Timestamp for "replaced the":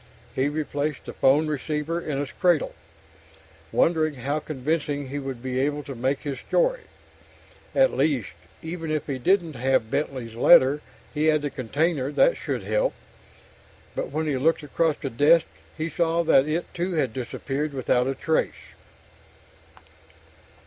0.49-1.13